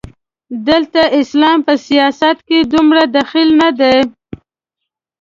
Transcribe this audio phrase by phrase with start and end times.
[0.67, 3.97] دلته اسلام په سیاست کې دومره دخیل نه دی.